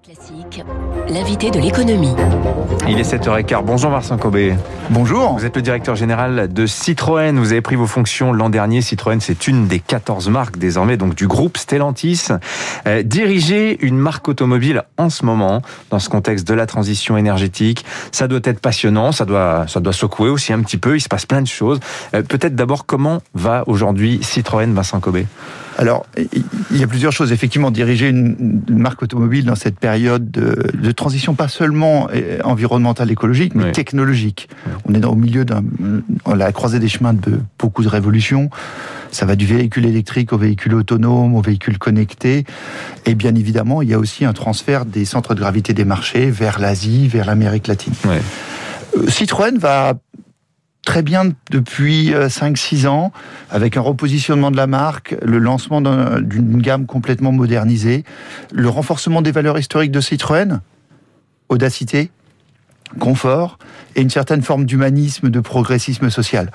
[0.00, 0.64] Classique,
[1.10, 2.14] l'invité de l'économie.
[2.88, 3.62] Il est 7h15.
[3.62, 4.54] Bonjour Vincent Cobé.
[4.88, 5.34] Bonjour.
[5.34, 7.38] Vous êtes le directeur général de Citroën.
[7.38, 8.80] Vous avez pris vos fonctions l'an dernier.
[8.80, 12.28] Citroën, c'est une des 14 marques désormais donc du groupe Stellantis.
[12.86, 15.60] Euh, diriger une marque automobile en ce moment,
[15.90, 19.92] dans ce contexte de la transition énergétique, ça doit être passionnant, ça doit, ça doit
[19.92, 20.96] secouer aussi un petit peu.
[20.96, 21.80] Il se passe plein de choses.
[22.14, 25.26] Euh, Peut-être d'abord, comment va aujourd'hui Citroën, Vincent Cobé?
[25.82, 26.06] Alors,
[26.70, 27.32] il y a plusieurs choses.
[27.32, 32.38] Effectivement, diriger une, une marque automobile dans cette période de, de transition, pas seulement euh,
[32.44, 33.72] environnementale, écologique, mais Oui.
[33.72, 34.48] technologique.
[34.66, 34.72] Oui.
[34.86, 35.62] On est dans, au milieu d'un,
[36.24, 38.48] à la croisée des chemins de beaucoup de révolutions.
[39.10, 42.44] Ça va du véhicule électrique au véhicule autonome, au véhicule connecté.
[43.04, 46.30] Et bien évidemment, il y a aussi un transfert des centres de gravité des marchés
[46.30, 47.92] vers l'Asie, vers l'Amérique latine.
[48.06, 48.20] Euh,
[49.08, 49.94] Citroën va
[50.84, 53.12] très bien depuis 5-6 ans,
[53.50, 58.04] avec un repositionnement de la marque, le lancement d'un- d'une gamme complètement modernisée,
[58.52, 60.60] le renforcement des valeurs historiques de Citroën,
[61.48, 62.10] audacité,
[62.98, 63.58] confort,
[63.96, 66.50] et une certaine forme d'humanisme, de progressisme social.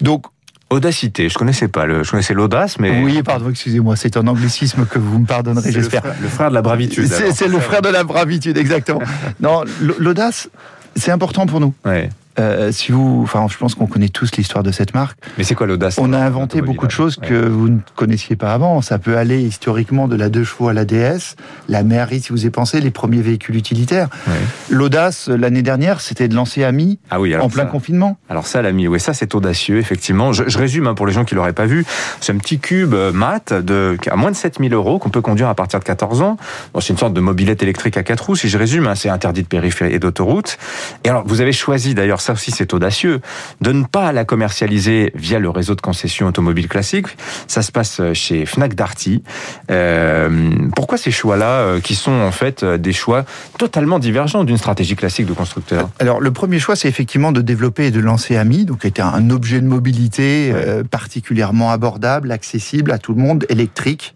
[0.00, 0.26] Donc,
[0.70, 1.86] Audacité, je connaissais pas.
[1.86, 5.72] Le, je connaissais l'audace, mais oui, pardon, excusez-moi, c'est un anglicisme que vous me pardonnerez,
[5.72, 6.02] j'espère.
[6.20, 7.06] le frère de la bravitude.
[7.06, 9.00] C'est le frère de la bravitude, exactement.
[9.40, 10.50] Non, l'audace,
[10.94, 11.72] c'est important pour nous.
[11.86, 12.10] Ouais.
[12.38, 15.18] Euh, si vous, enfin, je pense qu'on connaît tous l'histoire de cette marque.
[15.38, 17.26] Mais c'est quoi l'audace On a dans inventé beaucoup de choses Ouais.
[17.28, 18.80] que vous ne connaissiez pas avant.
[18.82, 21.36] Ça peut aller historiquement de la deux chevaux à la DS,
[21.68, 24.08] la mairie, si vous y pensez, les premiers véhicules utilitaires.
[24.26, 24.34] Ouais.
[24.70, 28.18] L'audace, l'année dernière, c'était de lancer Ami Ah oui, en plein ça- confinement.
[28.28, 30.32] Alors ça, l'ami, oui, ça c'est audacieux, effectivement.
[30.32, 31.84] Je, je résume hein, pour les gens qui l'auraient pas vu.
[32.20, 35.48] C'est un petit cube euh, mat de, à moins de 7000 euros qu'on peut conduire
[35.48, 36.36] à partir de 14 ans.
[36.74, 38.86] Bon, c'est une sorte de mobilette électrique à quatre roues, si je résume.
[38.86, 40.58] hein, c'est interdit de périphérie et d'autoroute.
[41.04, 43.20] Et alors, vous avez choisi, d'ailleurs, ça aussi c'est audacieux,
[43.62, 47.06] de ne pas la commercialiser via le réseau de concession automobile classique.
[47.46, 49.22] Ça se passe euh, chez Fnac Darty.
[49.70, 53.24] Euh, pourquoi ces choix-là, euh, qui sont en fait des choix
[53.58, 55.88] totalement divergents d'une stratégie classique de constructeur?
[56.00, 59.00] Alors, le premier choix, c'est effectivement de développer et de lancer Ami, donc qui était
[59.02, 60.52] un objet de mobilité Ouais.
[60.54, 64.14] euh, particulièrement abordable, accessible à tout le monde, électrique.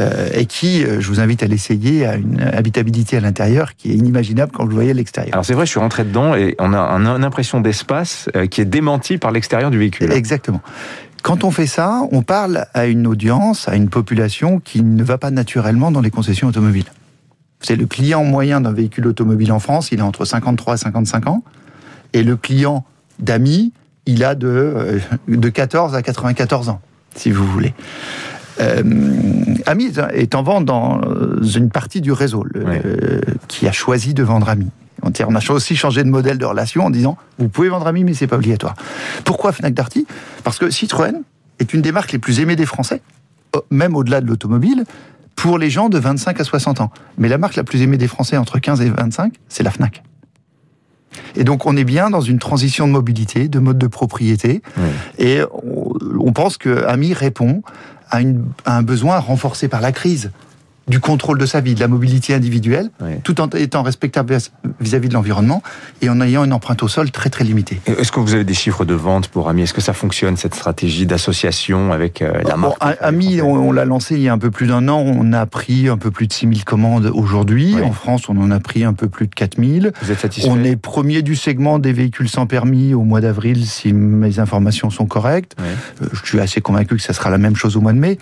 [0.00, 3.92] Euh, et qui, euh, je vous invite à l'essayer, a une habitabilité à l'intérieur qui
[3.92, 5.32] est inimaginable quand vous le voyez à l'extérieur.
[5.34, 8.46] Alors c'est vrai, je suis rentré dedans et on a un- une impression d'espace euh,
[8.46, 10.10] qui est démentie par l'extérieur du véhicule.
[10.12, 10.60] Exactement.
[11.22, 15.16] Quand on fait ça, on parle à une audience, à une population qui ne va
[15.16, 16.84] pas naturellement dans les concessions automobiles.
[17.60, 21.26] C'est le client moyen d'un véhicule automobile en France, il est entre 53 et 55
[21.28, 21.42] ans,
[22.12, 22.84] et le client
[23.20, 23.72] d'Ami,
[24.06, 26.80] il a de, de 14 à 94 ans,
[27.16, 27.72] si vous voulez.
[28.60, 28.82] Euh,
[29.66, 34.14] Ami est en vente dans euh, une partie du réseau le- euh, qui a choisi
[34.14, 34.68] de vendre Ami.
[35.02, 38.14] On a aussi changé de modèle de relation en disant vous pouvez vendre Ami, mais
[38.14, 38.74] c'est pas obligatoire.
[39.24, 40.06] Pourquoi Fnac Darty?
[40.44, 41.22] Parce que Citroën
[41.58, 43.02] est une des marques les plus aimées des Français,
[43.70, 44.84] même au-delà de l'automobile,
[45.36, 46.90] pour les gens de 25 à 60 ans.
[47.18, 50.02] Mais la marque la plus aimée des Français entre 15 et 25, c'est la Fnac.
[51.36, 54.84] Et donc on est bien dans une transition de mobilité, de mode de propriété, Oui.
[55.18, 57.62] et on, on pense que Ami répond
[58.14, 60.30] à, un besoin renforcé par la crise
[60.86, 63.12] du contrôle de sa vie, de la mobilité individuelle, Oui.
[63.24, 64.36] tout en étant respectable
[64.80, 65.62] vis-à-vis de l'environnement
[66.02, 67.80] et en ayant une empreinte au sol très très limitée.
[67.86, 69.62] Est-ce que vous avez des chiffres de vente pour Ami?
[69.62, 73.52] Est-ce que ça fonctionne cette stratégie d'association avec euh, la Bon, marque A- Ami, on,
[73.54, 75.00] on l'a lancé il y a un peu plus d'un an.
[75.00, 77.74] On a pris un peu plus de 6000 commandes aujourd'hui.
[77.76, 77.82] Oui.
[77.82, 79.92] En France, on en a pris un peu plus de 4000.
[80.02, 80.48] Vous êtes satisfait?
[80.50, 84.90] On est premier du segment des véhicules sans permis au mois d'avril, si mes informations
[84.90, 85.56] sont correctes.
[85.60, 88.18] Euh, Je suis assez convaincu que ça sera la même chose au mois de mai.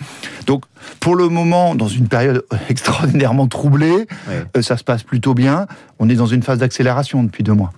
[0.47, 0.63] Donc,
[0.99, 4.43] pour le moment, dans une période extraordinairement troublée, Ouais.
[4.57, 5.67] euh, ça se passe plutôt bien.
[5.99, 7.71] On est dans une phase d'accélération depuis deux mois.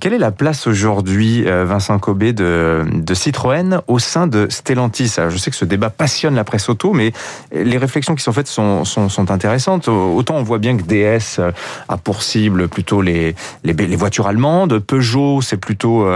[0.00, 5.14] Quelle est la place aujourd'hui, euh, Vincent Cobé, de, de Citroën au sein de Stellantis?
[5.18, 7.12] Alors, Je sais que ce débat passionne la presse auto, mais
[7.52, 9.86] les réflexions qui sont faites sont, sont, sont intéressantes.
[9.88, 11.52] Autant on voit bien que DS euh,
[11.88, 16.06] a pour cible plutôt les, les, les voitures allemandes, Peugeot c'est plutôt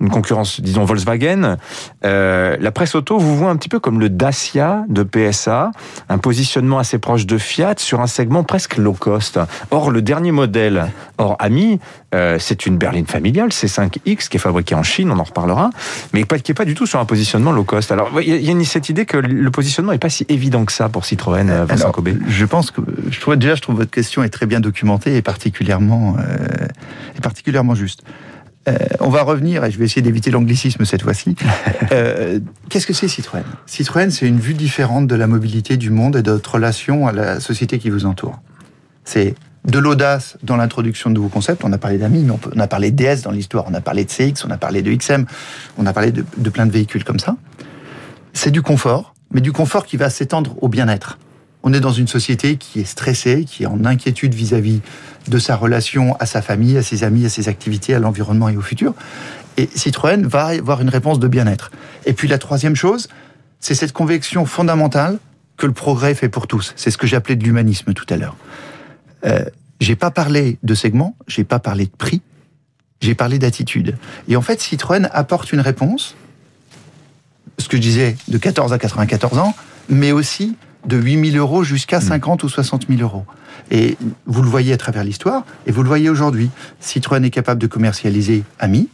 [0.00, 1.56] une concurrence, disons Volkswagen.
[2.04, 5.70] Euh, la presse auto vous voit un petit peu comme le Dacia de PSA,
[6.08, 9.38] un positionnement assez proche de Fiat sur un segment presque low cost.
[9.70, 11.78] Or, le dernier modèle, or Ami,
[12.14, 15.70] euh, c'est une berline familiale, C5X, qui est fabriquée en Chine, on en reparlera,
[16.12, 17.90] mais qui n'est pas du tout sur un positionnement low cost.
[17.92, 20.88] Alors, il y a- cette idée que le positionnement n'est pas si évident que ça
[20.88, 22.16] pour Citroën, euh, Vincent Alors, Cobé.
[22.26, 22.80] Je pense que
[23.10, 26.66] je trouve déjà je trouve votre question est très bien documentée et particulièrement euh,
[27.16, 28.02] et particulièrement juste.
[28.68, 31.36] Euh, on va revenir et je vais essayer d'éviter l'anglicisme cette fois-ci.
[31.92, 33.42] Euh, Qu'est-ce que c'est Citroën?
[33.66, 37.12] Citroën, c'est une vue différente de la mobilité du monde et de notre relation à
[37.12, 38.40] la société qui vous entoure.
[39.04, 39.34] C'est
[39.64, 41.64] de l'audace dans l'introduction de nouveaux concepts.
[41.64, 43.64] On a parlé d'AMI, mais on, peut- on a parlé de DS dans l'histoire.
[43.68, 45.26] On a parlé de CX, on a parlé de XM,
[45.78, 47.36] on a parlé de plein de véhicules comme ça.
[48.32, 51.18] C'est du confort, mais du confort qui va s'étendre au bien-être
[51.68, 54.82] On est dans une société qui est stressée, qui est en inquiétude vis-à-vis
[55.26, 58.56] de sa relation à sa famille, à ses amis, à ses activités, à l'environnement et
[58.56, 58.94] au futur.
[59.56, 61.72] Et Citroën va avoir une réponse de bien-être.
[62.04, 63.08] Et puis la troisième chose,
[63.58, 65.18] c'est cette conviction fondamentale
[65.56, 66.72] que le progrès fait pour tous.
[66.76, 68.36] C'est ce que j'appelais de l'humanisme tout à l'heure.
[69.24, 69.44] Euh,
[69.80, 72.22] j'ai pas parlé de segment, j'ai pas parlé de prix,
[73.00, 73.96] j'ai parlé d'attitude.
[74.28, 76.14] Et en fait, Citroën apporte une réponse,
[77.58, 79.56] ce que je disais, de 14 à 94 ans,
[79.88, 80.54] mais aussi
[80.86, 83.24] de 8 000 euros jusqu'à 50 ou 60 000 euros.
[83.70, 83.96] Et
[84.26, 86.50] vous le voyez à travers l'histoire, et vous le voyez aujourd'hui.
[86.80, 88.88] Citroën est capable de commercialiser Ami.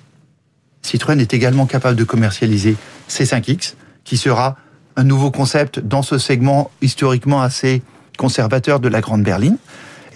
[0.82, 2.76] Citroën est également capable de commercialiser
[3.08, 3.74] C5X,
[4.04, 4.56] qui sera
[4.96, 7.82] un nouveau concept dans ce segment historiquement assez
[8.18, 9.56] conservateur de la Grande Berline.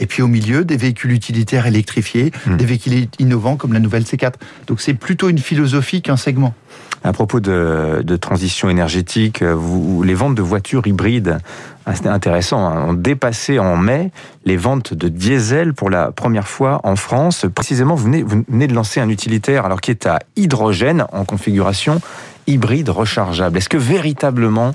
[0.00, 2.56] Et puis au milieu, des véhicules utilitaires électrifiés, Hmm.
[2.56, 4.34] des véhicules innovants comme la nouvelle C4.
[4.66, 6.54] Donc c'est plutôt une philosophie qu'un segment.
[7.04, 11.38] À propos de, de transition énergétique, vous, les ventes de voitures hybrides,
[11.84, 14.10] ah, c'était intéressant, hein, ont dépassé en mai
[14.44, 17.46] les ventes de diesel pour la première fois en France.
[17.54, 21.24] Précisément, vous venez, vous venez de lancer un utilitaire alors qui est à hydrogène en
[21.24, 22.00] configuration
[22.46, 23.58] hybride rechargeable.
[23.58, 24.74] Est-ce que véritablement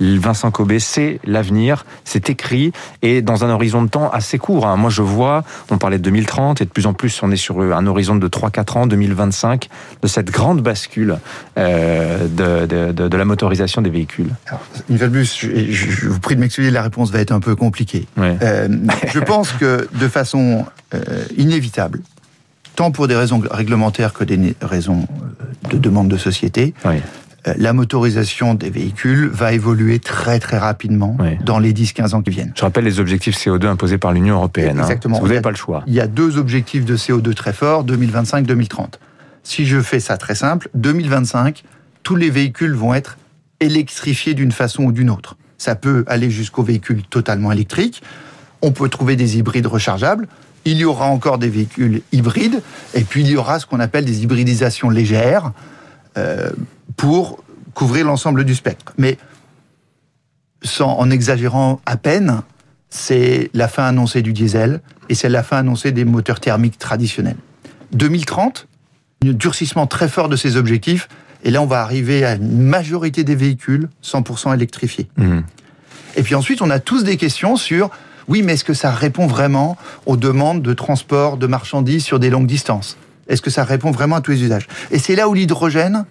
[0.00, 2.72] Vincent Cobé, c'est l'avenir, c'est écrit
[3.02, 4.66] et dans un horizon de temps assez court.
[4.66, 4.76] hein.
[4.76, 7.60] Moi, je vois, on parlait de 2030 et de plus en plus, on est sur
[7.60, 9.68] un horizon de 3-4 ans, 2025,
[10.02, 11.18] de cette grande bascule
[11.56, 14.30] euh, de, de- de- de la motorisation des véhicules.
[14.48, 14.60] Alors,
[15.12, 18.06] plus, je, je- je vous prie de m'excuser, la réponse va être un peu compliquée.
[18.16, 18.36] Ouais.
[18.42, 18.66] Euh,
[19.12, 20.64] je pense que de façon
[20.94, 21.00] euh,
[21.36, 22.00] inévitable,
[22.76, 25.06] tant pour des raisons réglementaires que des raisons
[25.64, 26.96] euh, de demande de société, Oui.
[27.46, 31.36] euh, la motorisation des véhicules va évoluer très très rapidement Oui.
[31.44, 32.52] dans les 10-15 ans qui viennent.
[32.56, 34.78] Je rappelle les objectifs CO2 imposés par l'Union européenne.
[34.78, 34.82] hein.
[34.82, 35.18] Exactement.
[35.20, 35.82] Vous n'avez pas le choix.
[35.86, 38.94] Il y a deux objectifs de CO2 très forts, 2025-2030.
[39.44, 41.64] Si je fais ça très simple, 2025,
[42.02, 43.16] tous les véhicules vont être
[43.60, 45.36] électrifiés d'une façon ou d'une autre.
[45.58, 48.02] Ça peut aller jusqu'aux véhicules totalement électriques.
[48.60, 50.26] On peut trouver des hybrides rechargeables.
[50.64, 52.62] Il y aura encore des véhicules hybrides.
[52.94, 55.52] Et puis il y aura ce qu'on appelle des hybridisations légères
[56.16, 56.50] euh,
[56.96, 57.42] pour
[57.74, 58.92] couvrir l'ensemble du spectre.
[58.98, 59.18] Mais
[60.62, 62.42] sans, en exagérant à peine,
[62.90, 67.36] c'est la fin annoncée du diesel et c'est la fin annoncée des moteurs thermiques traditionnels.
[67.92, 68.68] 2030,
[69.24, 71.08] un durcissement très fort de ces objectifs,
[71.44, 75.08] et là on va arriver à une majorité des véhicules 100% électrifiés.
[75.16, 75.42] Mhm.
[76.16, 77.90] Et puis ensuite, on a tous des questions sur,
[78.28, 79.76] oui, mais est-ce que ça répond vraiment
[80.06, 82.96] aux demandes de transport de marchandises sur des longues distances?
[83.28, 84.68] Est-ce que ça répond vraiment à tous les usages?
[84.90, 86.04] Et c'est là où l'hydrogène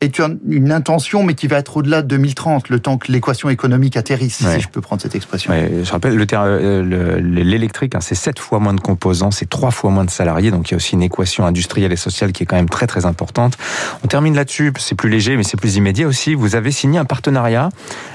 [0.00, 3.50] est une- une intention, mais qui va être au-delà de 2030, le temps que l'équation
[3.50, 4.54] économique atterrisse, Ouais.
[4.54, 5.52] si je peux prendre cette expression.
[5.52, 9.70] Ouais, je rappelle, euh, le- l'électrique, hein, c'est 7 fois moins de composants, c'est 3
[9.70, 12.44] fois moins de salariés, donc il y a aussi une équation industrielle et sociale qui
[12.44, 13.58] est quand même très très importante.
[14.02, 16.34] On termine là-dessus, c'est plus léger, mais c'est plus immédiat aussi.
[16.34, 17.68] Vous avez signé un partenariat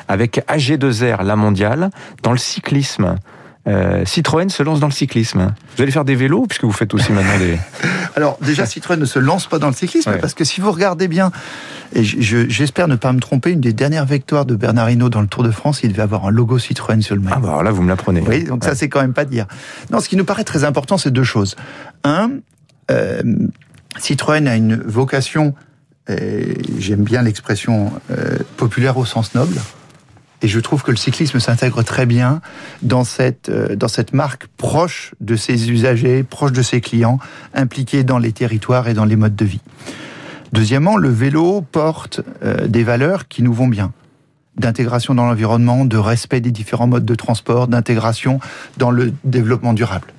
[0.08, 1.92] avec AG2R, la mondiale,
[2.24, 3.16] dans le cyclisme.
[3.68, 5.54] Euh, Citroën se lance dans le cyclisme.
[5.76, 7.58] Vous allez faire des vélos, puisque vous faites aussi maintenant des...
[8.16, 10.20] Alors déjà, Citroën ne se lance pas dans le cyclisme Ouais.
[10.20, 11.32] parce que si vous regardez bien,
[11.94, 15.10] et je- je- j'espère ne pas me tromper, une des dernières victoires de Bernard Hinault
[15.10, 17.36] dans le Tour de France, il devait avoir un logo Citroën sur le maillot.
[17.38, 18.22] Ah bah alors là, vous me l'apprenez.
[18.28, 19.48] Oui, donc ça c'est quand même pas dire.
[19.92, 21.56] Non, ce qui nous paraît très important, c'est deux choses.
[22.04, 22.30] Un,
[22.92, 23.22] euh,
[23.98, 25.56] Citroën a une vocation,
[26.08, 29.56] j'aime bien l'expression euh, populaire au sens noble,
[30.46, 32.40] et je trouve que le cyclisme s'intègre très bien
[32.84, 33.76] dans cette, euh,
[34.14, 37.18] marque proche de ses usagers, proche de ses clients,
[37.56, 39.62] impliqués dans les territoires et dans les modes de vie.
[40.54, 43.92] Deuxièmement, le vélo porte euh, des valeurs qui nous vont bien
[44.56, 48.40] d'intégration dans l'environnement, de respect des différents modes de transport, d'intégration
[48.78, 50.14] dans le développement durable.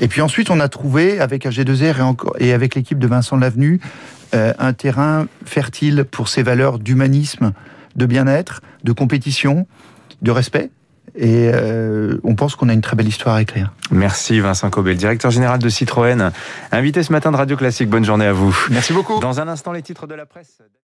[0.00, 3.36] Et puis ensuite, on a trouvé avec AG2R et, encore, et avec l'équipe de Vincent
[3.36, 3.80] Lavenu
[4.34, 7.52] euh, un terrain fertile pour ces valeurs d'humanisme,
[7.96, 9.66] de bien-être, de compétition,
[10.22, 10.70] de respect.
[11.14, 13.72] Et euh, on pense qu'on a une très belle histoire à écrire.
[13.90, 16.30] Merci Vincent Cobé, le directeur général de Citroën,
[16.70, 17.90] invité ce matin de Radio Classique.
[17.90, 18.56] Bonne journée à vous.
[18.70, 19.20] Merci beaucoup.
[19.20, 20.62] Dans un instant, les titres de la presse.